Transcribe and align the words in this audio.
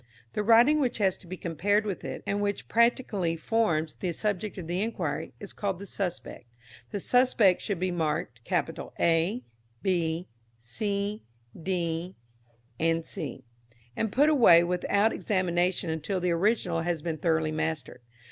The 0.33 0.41
writing 0.41 0.79
which 0.79 0.97
has 0.97 1.15
to 1.17 1.27
be 1.27 1.37
compared 1.37 1.85
with 1.85 2.03
it, 2.03 2.23
and 2.25 2.41
which 2.41 2.67
practically 2.67 3.35
forms 3.35 3.93
the 3.93 4.11
subject 4.13 4.57
of 4.57 4.65
the 4.65 4.81
enquiry, 4.81 5.35
is 5.39 5.53
called 5.53 5.77
the 5.77 5.85
Suspect. 5.85 6.45
The 6.89 6.99
Suspects 6.99 7.63
should 7.63 7.79
be 7.79 7.91
marked 7.91 8.41
A, 8.99 9.43
B, 9.83 10.27
C, 10.57 11.21
D, 11.61 12.15
&c., 13.03 13.43
and 13.95 14.11
put 14.11 14.29
away 14.29 14.63
without 14.63 15.13
examination 15.13 15.91
until 15.91 16.19
the 16.19 16.31
Original 16.31 16.81
has 16.81 17.03
been 17.03 17.19
thoroughly 17.19 17.51
mastered. 17.51 18.01